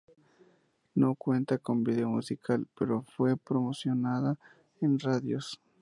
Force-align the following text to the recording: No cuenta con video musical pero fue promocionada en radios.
No 0.95 1.13
cuenta 1.13 1.59
con 1.59 1.83
video 1.83 2.09
musical 2.09 2.65
pero 2.75 3.03
fue 3.15 3.37
promocionada 3.37 4.35
en 4.79 4.97
radios. 4.97 5.61